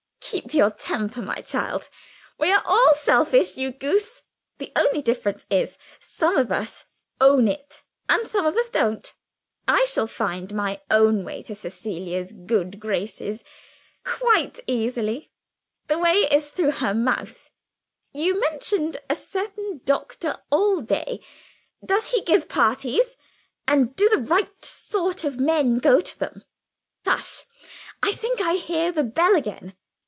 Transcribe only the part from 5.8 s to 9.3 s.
some of us own it, and some of us don't.